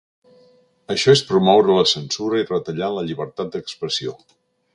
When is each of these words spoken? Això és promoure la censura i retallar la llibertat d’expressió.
Això 0.95 1.13
és 1.17 1.21
promoure 1.31 1.75
la 1.75 1.83
censura 1.91 2.41
i 2.41 2.47
retallar 2.49 2.91
la 2.97 3.05
llibertat 3.11 3.53
d’expressió. 3.59 4.17